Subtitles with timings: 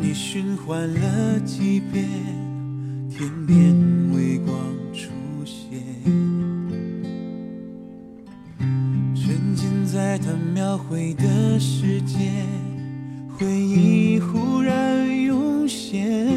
[0.00, 2.04] 你循环了几遍，
[3.08, 3.74] 天边
[4.12, 4.56] 微光
[4.92, 5.10] 出
[5.44, 5.80] 现，
[9.14, 12.18] 沉浸在他描绘的世界，
[13.38, 16.28] 回忆忽然涌现，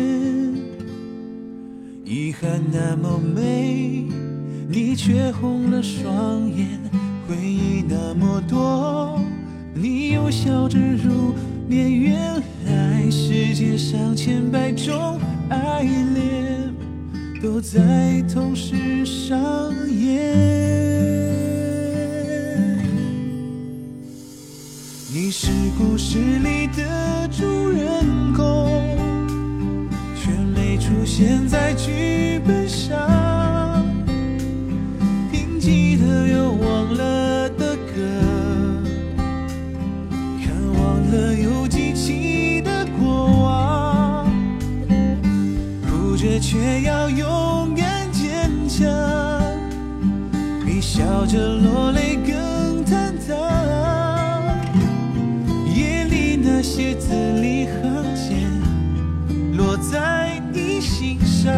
[2.05, 4.07] 遗憾那么美，
[4.70, 6.79] 你却红了双眼，
[7.27, 9.20] 回忆那么多，
[9.73, 11.34] 你又笑着入
[11.67, 12.41] 眠，原
[13.09, 16.73] 世界上千百种爱恋
[17.41, 19.38] 都在同时上
[19.89, 20.35] 演。
[25.13, 28.98] 你是故事里的主人公，
[30.15, 33.85] 却没出现在剧本上。
[35.32, 36.76] 听记得有我
[46.40, 48.88] 却要勇敢坚强，
[50.66, 53.35] 比笑着落泪更坦荡。
[55.74, 58.48] 夜里那些字里行间，
[59.57, 61.54] 落在你心上，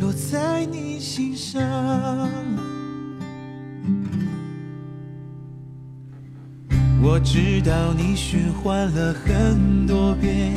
[0.00, 1.60] 落在你心上。
[7.00, 10.52] 我知道你循环了很多遍，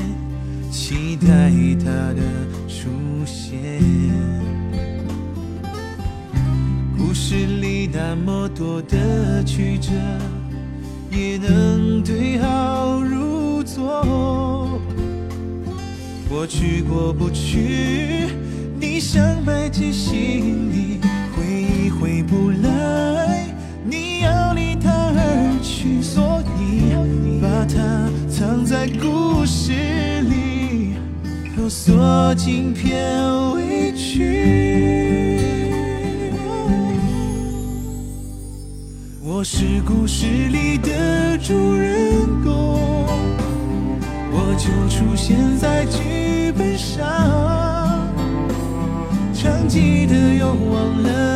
[0.71, 1.51] 期待
[1.83, 2.21] 他的
[2.65, 2.87] 出
[3.25, 3.59] 现。
[6.97, 9.91] 故事里那么多的曲折，
[11.11, 14.79] 也能对号入座。
[16.29, 18.29] 过去过不去，
[18.79, 21.01] 你想埋进心里，
[21.35, 23.53] 回忆回不来，
[23.85, 30.20] 你要离他而去，所以把它藏在故事，
[31.61, 32.91] 都锁进片
[33.53, 35.37] 尾曲。
[39.23, 43.05] 我是故事里的主人公，
[44.31, 47.05] 我就出现在剧本上，
[49.31, 51.30] 唱记得又忘了